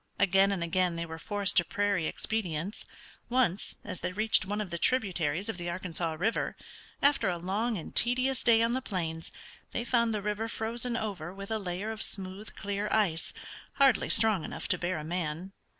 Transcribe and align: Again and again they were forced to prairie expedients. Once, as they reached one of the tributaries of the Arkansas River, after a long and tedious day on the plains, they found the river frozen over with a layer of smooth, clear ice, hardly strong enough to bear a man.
Again 0.17 0.51
and 0.51 0.63
again 0.63 0.95
they 0.95 1.05
were 1.05 1.19
forced 1.19 1.57
to 1.57 1.63
prairie 1.63 2.07
expedients. 2.07 2.85
Once, 3.29 3.75
as 3.83 3.99
they 3.99 4.11
reached 4.11 4.47
one 4.47 4.59
of 4.59 4.71
the 4.71 4.79
tributaries 4.79 5.47
of 5.47 5.57
the 5.57 5.69
Arkansas 5.69 6.13
River, 6.13 6.55
after 7.03 7.29
a 7.29 7.37
long 7.37 7.77
and 7.77 7.95
tedious 7.95 8.43
day 8.43 8.63
on 8.63 8.73
the 8.73 8.81
plains, 8.81 9.31
they 9.73 9.83
found 9.83 10.11
the 10.11 10.23
river 10.23 10.47
frozen 10.47 10.97
over 10.97 11.31
with 11.31 11.51
a 11.51 11.59
layer 11.59 11.91
of 11.91 12.01
smooth, 12.01 12.55
clear 12.55 12.89
ice, 12.91 13.31
hardly 13.73 14.09
strong 14.09 14.43
enough 14.43 14.67
to 14.69 14.79
bear 14.79 14.97
a 14.97 15.03
man. 15.03 15.51